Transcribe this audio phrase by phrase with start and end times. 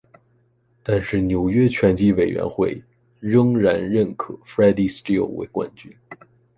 [0.81, 2.83] 但是，纽约拳击委员会
[3.19, 5.95] 仍然认可 Freddie Steele 为冠军。